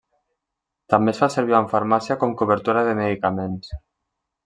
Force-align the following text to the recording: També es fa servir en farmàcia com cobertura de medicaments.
També 0.93 1.13
es 1.17 1.19
fa 1.25 1.29
servir 1.35 1.55
en 1.59 1.69
farmàcia 1.75 2.19
com 2.25 2.35
cobertura 2.43 2.87
de 2.91 2.99
medicaments. 3.05 3.75